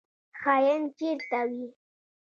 خاین 0.41 0.81
چیرته 0.97 1.39
وي؟ 1.49 1.65